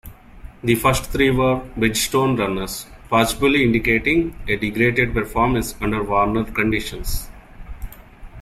The 0.63 0.73
first 0.73 1.11
three 1.11 1.29
were 1.29 1.59
Bridgestone 1.77 2.35
runners, 2.39 2.87
possibly 3.07 3.63
indicating 3.63 4.35
a 4.47 4.55
degraded 4.55 5.13
performance 5.13 5.75
under 5.79 6.01
warmer 6.01 6.43
conditions. 6.43 7.29